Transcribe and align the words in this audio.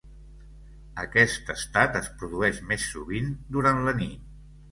Aquest 1.01 1.51
estat 1.53 1.99
es 2.01 2.09
produeix 2.21 2.61
més 2.71 2.87
sovint 2.95 3.29
durant 3.59 3.85
la 3.91 3.97
nit. 4.03 4.27